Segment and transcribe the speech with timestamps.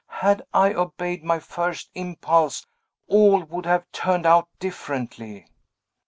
[0.07, 2.65] Had I obeyed my first impulse,
[3.05, 5.45] all would have turned out differently."